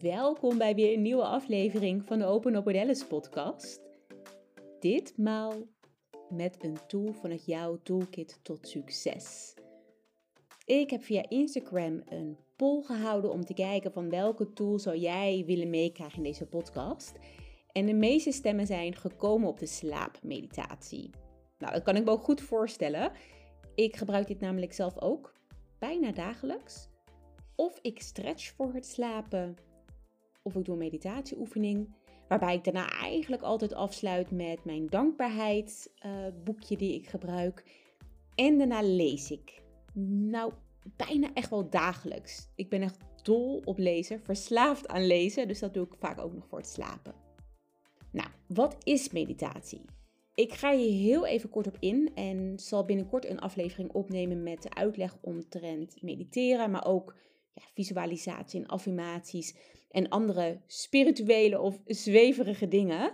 [0.00, 3.80] welkom bij weer een nieuwe aflevering van de Open Up Alice podcast.
[4.80, 5.52] Ditmaal
[6.28, 9.54] met een tool vanuit jouw toolkit tot succes.
[10.64, 15.42] Ik heb via Instagram een poll gehouden om te kijken van welke tool zou jij
[15.46, 17.12] willen meekrijgen in deze podcast.
[17.72, 21.10] En de meeste stemmen zijn gekomen op de slaapmeditatie.
[21.58, 23.12] Nou, dat kan ik me ook goed voorstellen.
[23.74, 25.32] Ik gebruik dit namelijk zelf ook,
[25.78, 26.88] bijna dagelijks.
[27.56, 29.56] Of ik stretch voor het slapen,
[30.42, 31.94] of ik doe een meditatieoefening.
[32.28, 37.64] Waarbij ik daarna eigenlijk altijd afsluit met mijn dankbaarheidsboekje uh, die ik gebruik.
[38.34, 39.62] En daarna lees ik.
[39.94, 40.52] Nou,
[40.96, 42.48] bijna echt wel dagelijks.
[42.54, 45.48] Ik ben echt dol op lezen, verslaafd aan lezen.
[45.48, 47.14] Dus dat doe ik vaak ook nog voor het slapen.
[48.10, 49.84] Nou, wat is meditatie?
[50.34, 54.62] Ik ga je heel even kort op in en zal binnenkort een aflevering opnemen met
[54.62, 57.16] de uitleg omtrent mediteren, maar ook
[57.54, 59.56] ja, visualisatie en affirmaties
[59.92, 63.12] en andere spirituele of zweverige dingen.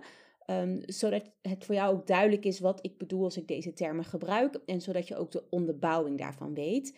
[0.50, 4.04] Um, zodat het voor jou ook duidelijk is wat ik bedoel als ik deze termen
[4.04, 6.96] gebruik en zodat je ook de onderbouwing daarvan weet.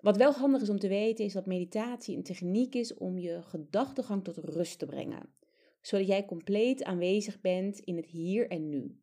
[0.00, 3.42] Wat wel handig is om te weten is dat meditatie een techniek is om je
[3.42, 5.34] gedachtegang tot rust te brengen,
[5.80, 8.98] zodat jij compleet aanwezig bent in het hier en nu.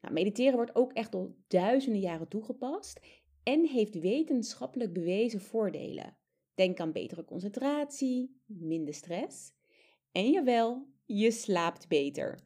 [0.00, 3.00] Nou, mediteren wordt ook echt al duizenden jaren toegepast
[3.42, 6.16] en heeft wetenschappelijk bewezen voordelen.
[6.56, 9.52] Denk aan betere concentratie, minder stress.
[10.12, 12.40] En jawel, je slaapt beter.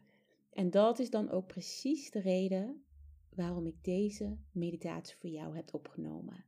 [0.50, 2.84] En dat is dan ook precies de reden
[3.28, 6.44] waarom ik deze meditatie voor jou heb opgenomen.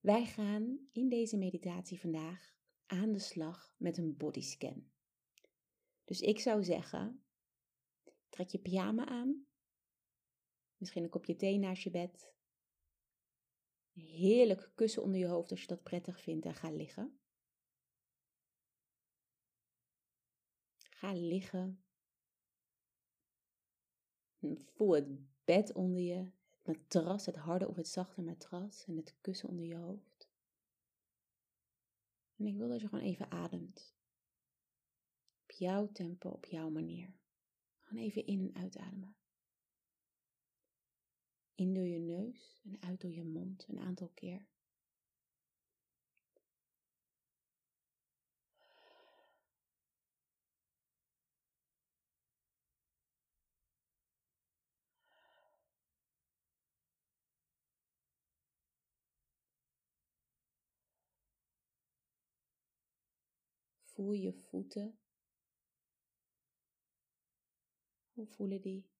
[0.00, 2.54] Wij gaan in deze meditatie vandaag
[2.86, 4.84] aan de slag met een bodyscan.
[6.04, 7.22] Dus ik zou zeggen,
[8.28, 9.46] trek je pyjama aan,
[10.76, 12.32] misschien een kopje thee naast je bed
[13.92, 17.18] heerlijk kussen onder je hoofd als je dat prettig vindt en ga liggen.
[20.76, 21.82] Ga liggen.
[24.64, 25.06] Voel het
[25.44, 29.64] bed onder je, het matras, het harde of het zachte matras en het kussen onder
[29.64, 30.30] je hoofd.
[32.36, 33.94] En ik wil dat je gewoon even ademt.
[35.42, 37.14] Op jouw tempo, op jouw manier.
[37.80, 39.16] Gewoon even in en uitademen.
[41.54, 44.46] In door je neus en uit door je mond een aantal keer.
[63.82, 64.98] Voel je voeten.
[68.12, 68.91] Hoe voelen die?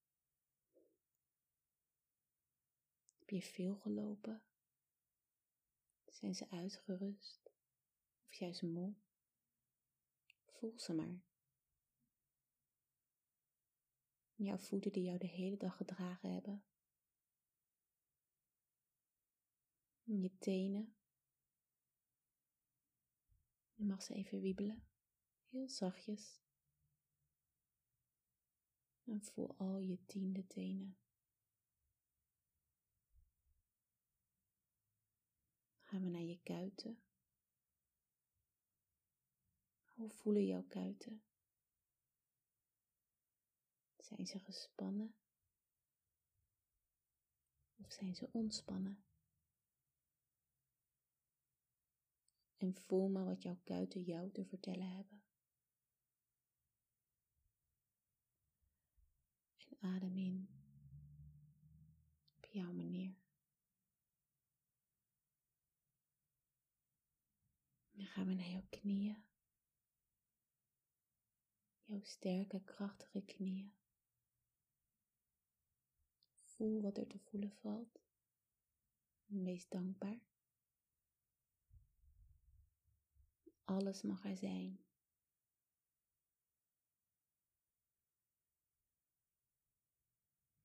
[3.32, 4.42] Je veel gelopen?
[6.06, 7.50] Zijn ze uitgerust
[8.26, 8.94] of juist moe?
[10.44, 11.24] Voel ze maar.
[14.34, 16.64] Jouw voeten die jou de hele dag gedragen hebben.
[20.02, 20.96] Je tenen.
[23.74, 24.86] Je mag ze even wiebelen,
[25.48, 26.40] heel zachtjes.
[29.04, 31.01] En voel al je tiende tenen.
[35.92, 37.02] Gaan we naar je kuiten.
[39.84, 41.22] Hoe voelen jouw kuiten?
[43.98, 45.14] Zijn ze gespannen?
[47.76, 49.04] Of zijn ze ontspannen?
[52.56, 55.22] En voel maar wat jouw kuiten jou te vertellen hebben.
[59.56, 60.48] En adem in
[62.36, 63.20] op jouw manier.
[67.92, 69.24] Dan gaan we naar jouw knieën.
[71.84, 73.74] Jouw sterke, krachtige knieën.
[76.42, 78.00] Voel wat er te voelen valt.
[79.26, 80.20] Wees dankbaar.
[83.64, 84.84] Alles mag er zijn.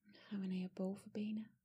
[0.03, 1.56] Dan gaan we naar je bovenbenen.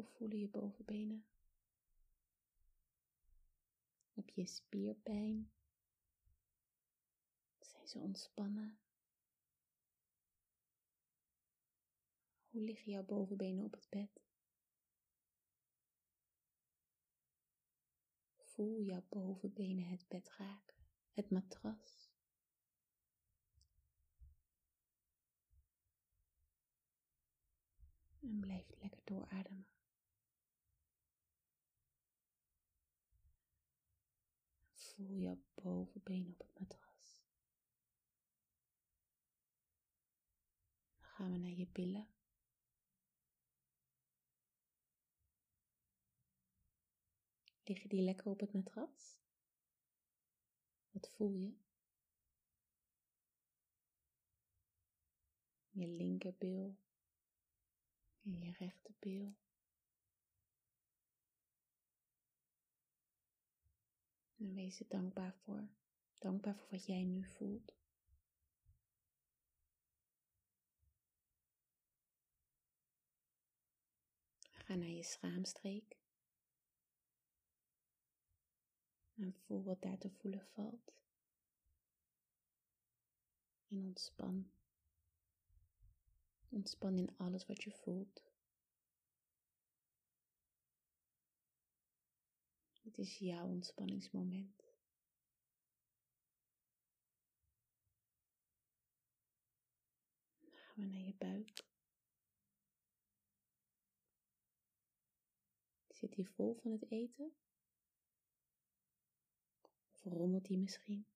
[0.00, 1.26] Hoe voelen je bovenbenen?
[4.12, 5.52] Heb je spierpijn?
[7.58, 8.78] Zijn ze ontspannen?
[12.48, 14.22] Hoe liggen jouw bovenbenen op het bed?
[18.36, 20.76] Voel jouw bovenbenen het bed raken,
[21.12, 22.10] het matras.
[28.20, 29.69] En blijf lekker doorademen.
[35.00, 37.22] Voel jouw bovenbeen op het matras.
[40.98, 42.08] Dan gaan we naar je billen.
[47.64, 49.20] Liggen die lekker op het matras?
[50.90, 51.56] Wat voel je?
[55.70, 56.76] Je linkerbil
[58.22, 59.36] en je rechterbil.
[64.40, 65.68] En wees er dankbaar voor.
[66.18, 67.74] Dankbaar voor wat jij nu voelt.
[74.52, 75.98] Ga naar je schaamstreek.
[79.14, 80.92] En voel wat daar te voelen valt.
[83.68, 84.50] En ontspan.
[86.48, 88.29] Ontspan in alles wat je voelt.
[93.00, 94.64] Is jouw ontspanningsmoment.
[100.40, 101.64] Dan we naar je buik.
[105.88, 107.32] Zit die vol van het eten?
[109.92, 111.06] Of rommelt die misschien?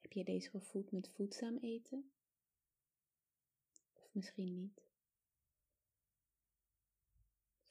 [0.00, 2.12] Heb je deze gevoed met voedzaam eten?
[3.92, 4.89] Of misschien niet?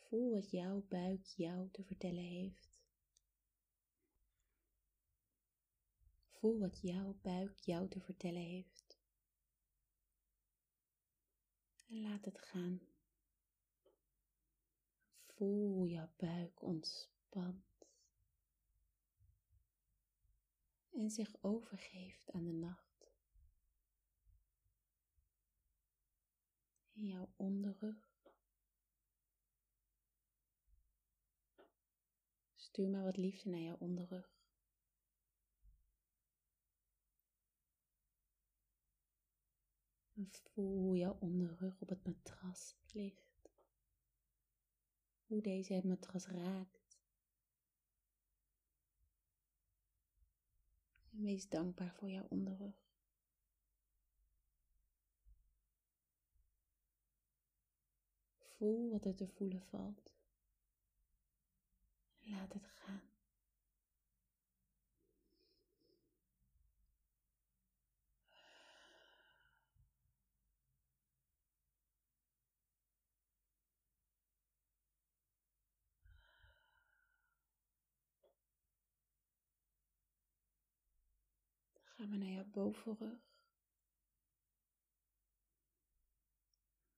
[0.10, 2.80] Voel wat jouw buik jou te vertellen heeft.
[6.32, 8.98] Voel wat jouw buik jou te vertellen heeft.
[11.88, 12.82] En laat het gaan.
[15.26, 17.88] Voel jouw buik ontspant
[20.90, 23.12] en zich overgeeft aan de nacht.
[26.94, 28.09] In jouw onderrug
[32.60, 34.38] Stuur maar wat liefde naar jouw onderrug.
[40.14, 43.52] En voel hoe jouw onderrug op het matras ligt.
[45.26, 46.98] Hoe deze het matras raakt.
[51.12, 52.88] En wees dankbaar voor jouw onderrug.
[58.38, 60.19] Voel wat er te voelen valt.
[62.30, 63.02] Laat het gaan.
[81.84, 83.20] Gaan we naar jouw bovenrug.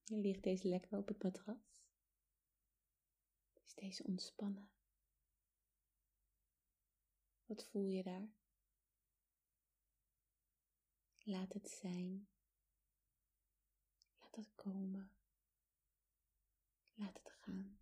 [0.04, 1.84] Je ligt deze lekker op het matras.
[3.64, 4.71] Is deze ontspannen?
[7.52, 8.28] Wat voel je daar?
[11.18, 12.28] Laat het zijn.
[14.20, 15.10] Laat het komen.
[16.94, 17.78] Laat het gaan.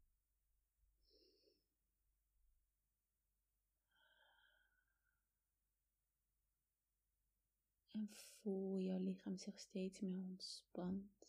[7.89, 11.27] En voel jouw lichaam zich steeds meer ontspant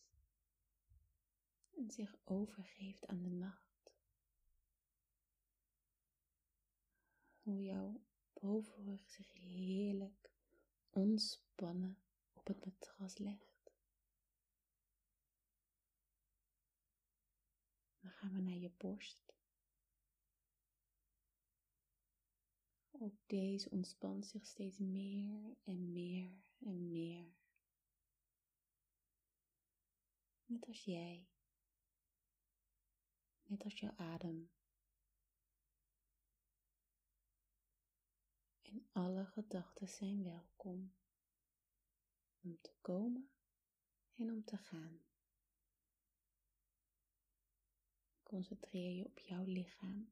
[1.78, 3.94] en zich overgeeft aan de nacht.
[7.42, 8.02] Hoe jouw
[8.42, 10.32] bovenrug zich heerlijk
[10.90, 11.98] ontspannen
[12.34, 13.72] op het matras legt.
[18.00, 19.34] Dan gaan we naar je borst.
[22.92, 27.34] Ook deze ontspant zich steeds meer en meer en meer.
[30.46, 31.28] Net als jij.
[33.44, 34.50] Net als jouw adem.
[38.72, 40.94] En alle gedachten zijn welkom
[42.42, 43.30] om te komen
[44.14, 45.02] en om te gaan.
[48.24, 50.12] Concentreer je op jouw lichaam,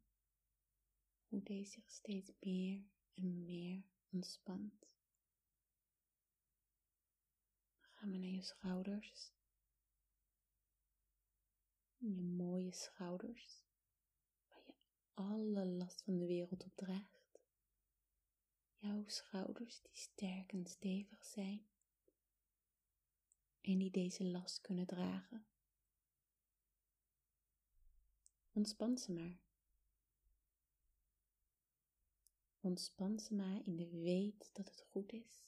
[1.27, 4.87] hoe deze zich steeds meer en meer ontspant.
[7.79, 9.31] Dan gaan we naar je schouders.
[11.97, 13.63] Je mooie schouders,
[14.47, 14.73] waar je
[15.13, 17.18] alle last van de wereld op draagt.
[18.81, 21.67] Jouw schouders die sterk en stevig zijn
[23.61, 25.45] en die deze last kunnen dragen.
[28.51, 29.39] Ontspan ze maar.
[32.59, 35.47] Ontspan ze maar in de weet dat het goed is.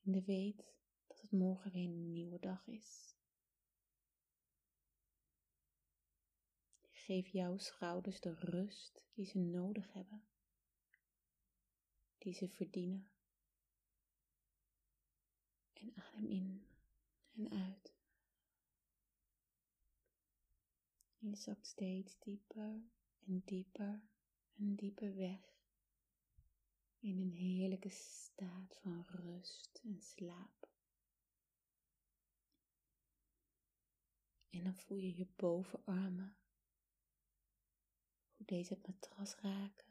[0.00, 0.74] In de weet
[1.06, 3.16] dat het morgen weer een nieuwe dag is.
[6.90, 10.24] Geef jouw schouders de rust die ze nodig hebben,
[12.18, 13.10] die ze verdienen.
[15.72, 16.66] En adem in
[17.34, 17.96] en uit.
[21.18, 22.82] Je zakt steeds dieper
[23.26, 24.02] en dieper
[24.54, 25.56] en dieper weg
[26.98, 30.68] in een heerlijke staat van rust en slaap.
[34.50, 36.36] En dan voel je je bovenarmen,
[38.36, 39.87] hoe deze het matras raken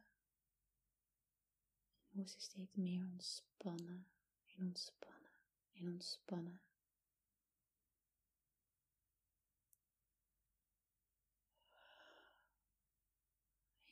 [2.17, 4.07] hoe ze steeds meer ontspannen
[4.45, 5.31] en ontspannen
[5.73, 6.61] en ontspannen.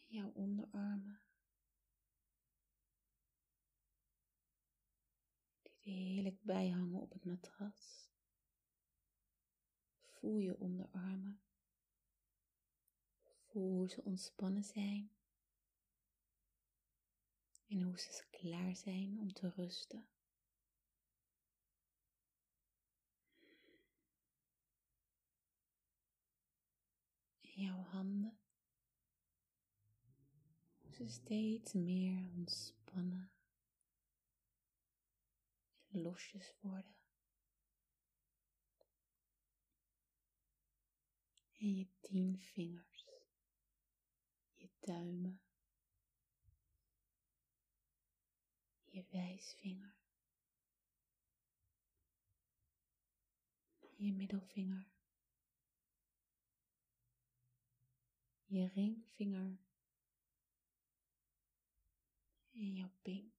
[0.07, 1.21] Jouw onderarmen
[5.79, 8.09] heerlijk bijhangen op het matras.
[10.01, 11.41] Voel je onderarmen.
[13.45, 15.14] Voel hoe ze ontspannen zijn.
[17.67, 20.07] En hoe ze klaar zijn om te rusten.
[27.41, 28.37] En jouw handen.
[30.91, 33.35] Ze steeds meer ontspannen
[35.95, 36.95] losjes worden.
[41.57, 43.05] En je tien vingers,
[44.53, 45.41] je duimen,
[48.83, 49.95] je wijsvinger,
[53.95, 54.87] je middelvinger,
[58.45, 59.59] je ringvinger
[62.51, 63.33] en jouw pink.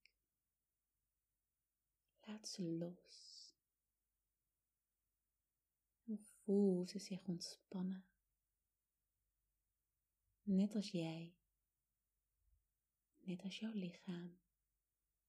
[2.19, 3.55] Laat ze los.
[6.03, 8.05] En voel ze zich ontspannen.
[10.43, 11.35] Net als jij.
[13.17, 14.37] Net als jouw lichaam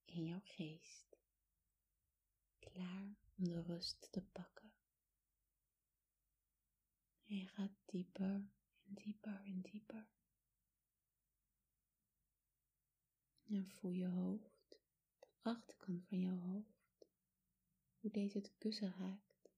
[0.08, 1.18] en jouw geest.
[2.58, 4.72] Klaar om de rust te pakken.
[7.24, 8.50] En je gaat dieper
[8.84, 10.08] en dieper en dieper.
[13.44, 14.80] En voel je hoofd,
[15.18, 17.06] de achterkant van jouw hoofd
[18.00, 19.50] hoe deze het kussen raakt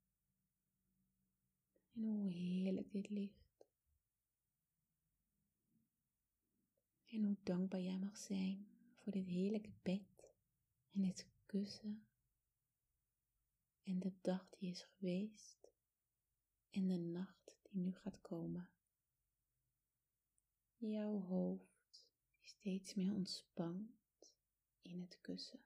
[1.92, 3.66] en hoe heerlijk dit ligt.
[7.06, 10.19] En hoe dankbaar jij mag zijn voor dit heerlijke bed
[10.92, 12.06] en dit kussen
[13.82, 15.72] en de dag die is geweest
[16.70, 18.70] en de nacht die nu gaat komen.
[20.76, 22.06] Jouw hoofd
[22.40, 24.34] steeds meer ontspant
[24.82, 25.60] in het kussen.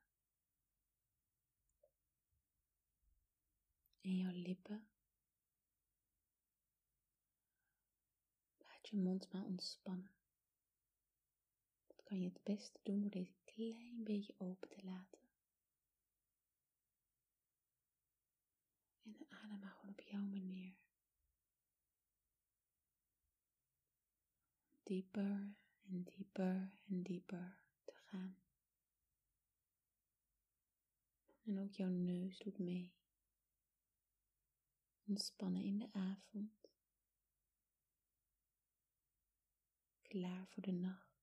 [4.05, 4.87] en jouw lippen.
[8.59, 10.14] Laat je mond maar ontspannen.
[12.15, 15.21] Kan je het beste doen door deze klein beetje open te laten.
[19.03, 20.75] En adem maar gewoon op jouw manier.
[24.83, 28.37] Dieper en dieper en dieper te gaan.
[31.43, 32.93] En ook jouw neus doet mee
[35.05, 36.69] ontspannen in de avond,
[40.03, 41.14] klaar voor de nacht.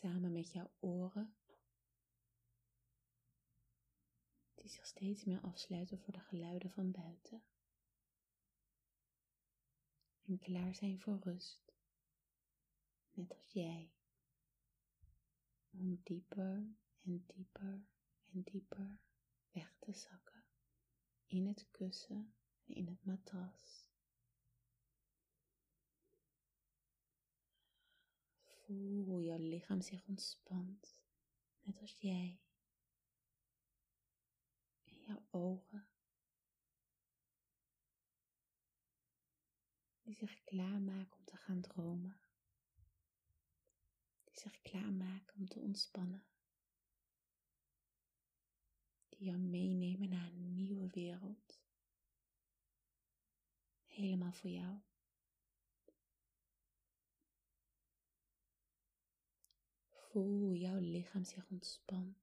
[0.00, 1.34] Samen met jouw oren,
[4.54, 7.42] die zich steeds meer afsluiten voor de geluiden van buiten.
[10.22, 11.72] En klaar zijn voor rust,
[13.10, 13.92] net als jij,
[15.70, 17.86] om dieper en dieper
[18.32, 18.98] en dieper
[19.50, 20.44] weg te zakken
[21.26, 23.89] in het kussen en in het matras.
[28.70, 31.02] Hoe jouw lichaam zich ontspant,
[31.60, 32.40] net als jij.
[34.84, 35.88] En jouw ogen,
[40.02, 42.20] die zich klaarmaken om te gaan dromen,
[44.24, 46.24] die zich klaarmaken om te ontspannen
[49.20, 51.60] die jou meenemen naar een nieuwe wereld.
[53.84, 54.78] Helemaal voor jou.
[60.10, 62.18] Voel hoe jouw lichaam zich ontspant.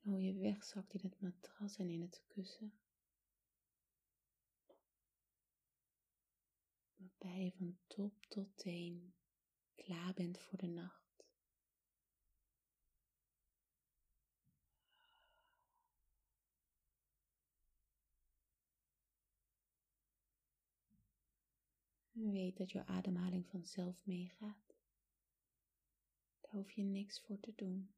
[0.00, 2.72] Hoe je wegzakt in het matras en in het kussen.
[6.96, 9.14] waarbij je van top tot teen
[9.74, 11.05] klaar bent voor de nacht.
[22.16, 24.74] En weet dat jouw ademhaling vanzelf meegaat.
[26.40, 27.94] Daar hoef je niks voor te doen.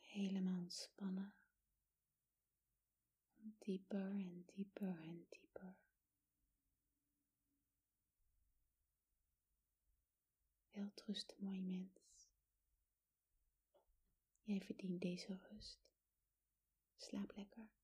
[0.00, 1.34] Helemaal ontspannen.
[3.58, 5.76] Dieper en dieper en dieper.
[10.70, 12.28] Welterusten, mooi mens.
[14.42, 15.80] Jij verdient deze rust.
[16.96, 17.75] Slaap lekker.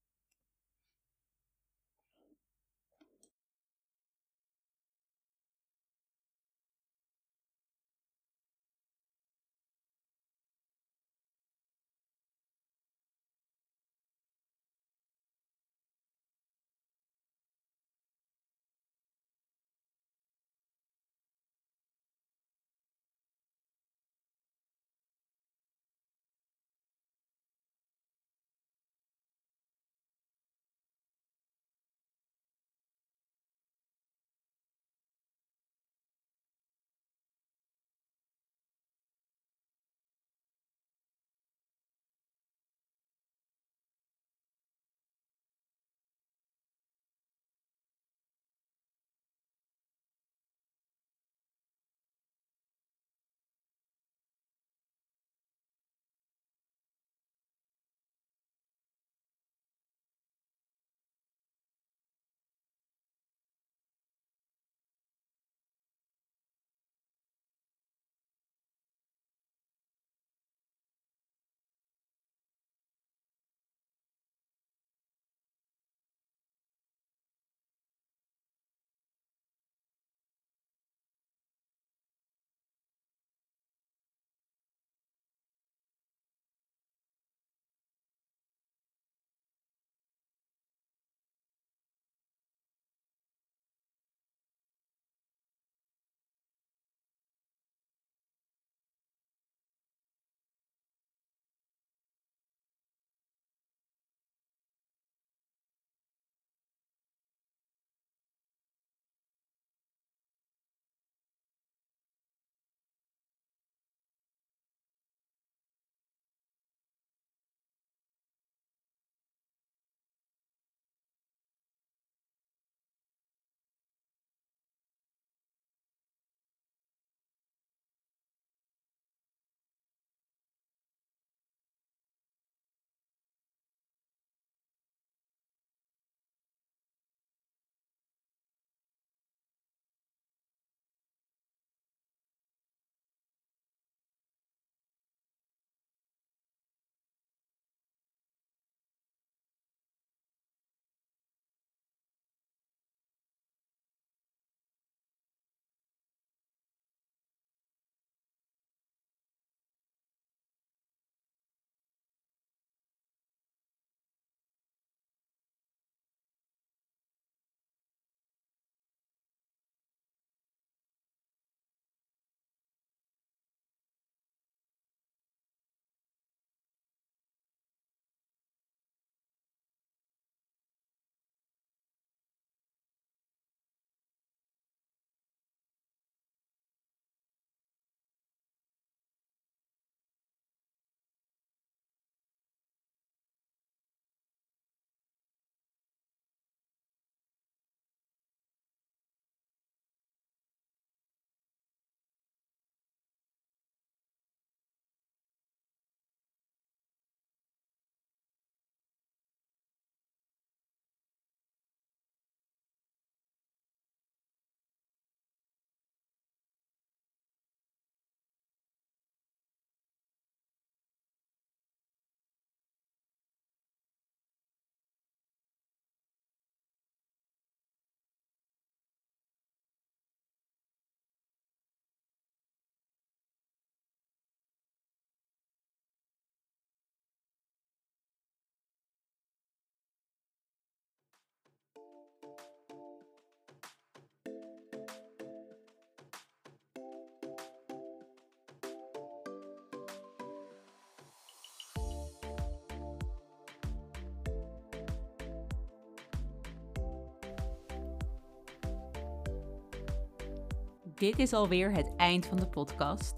[261.03, 263.15] Dit is alweer het eind van de podcast.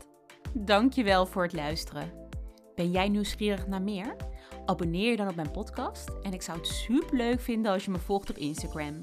[0.52, 2.28] Dankjewel voor het luisteren.
[2.74, 4.16] Ben jij nieuwsgierig naar meer?
[4.64, 7.90] Abonneer je dan op mijn podcast en ik zou het super leuk vinden als je
[7.90, 9.00] me volgt op Instagram.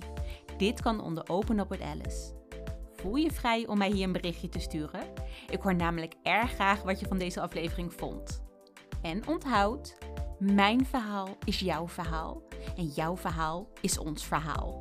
[0.61, 2.33] Dit kan onder Open Up with Alice.
[2.93, 5.01] Voel je vrij om mij hier een berichtje te sturen?
[5.49, 8.43] Ik hoor namelijk erg graag wat je van deze aflevering vond.
[9.01, 9.97] En onthoud,
[10.39, 12.41] mijn verhaal is jouw verhaal
[12.77, 14.80] en jouw verhaal is ons verhaal.